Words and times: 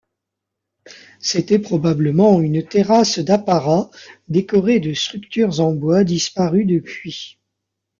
C'était 1.19 1.59
probablement 1.59 2.41
une 2.41 2.65
terrasse 2.65 3.19
d'apparat 3.19 3.91
décorée 4.29 4.79
de 4.79 4.95
structures 4.95 5.59
en 5.59 5.73
bois 5.75 6.03
disparues 6.03 6.65
depuis. 6.65 7.37